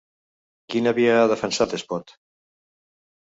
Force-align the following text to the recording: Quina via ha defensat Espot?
Quina 0.73 0.93
via 0.99 1.17
ha 1.17 1.27
defensat 1.33 1.77
Espot? 1.79 2.13